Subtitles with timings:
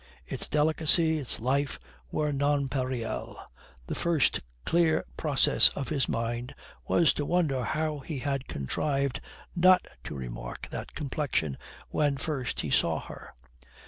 [0.25, 1.79] Its delicacy, its life,
[2.11, 3.35] were nonpareil.
[3.85, 6.55] The first clear process of his mind
[6.87, 9.21] was to wonder how he had contrived
[9.55, 11.55] not to remark that complexion
[11.89, 13.35] when first he saw her.